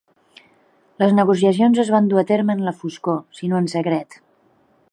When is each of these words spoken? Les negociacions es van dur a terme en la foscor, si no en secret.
Les 1.01 1.11
negociacions 1.17 1.81
es 1.83 1.91
van 1.95 2.09
dur 2.13 2.19
a 2.21 2.25
terme 2.31 2.55
en 2.59 2.63
la 2.69 2.73
foscor, 2.79 3.21
si 3.41 3.51
no 3.53 3.61
en 3.61 3.69
secret. 3.75 4.19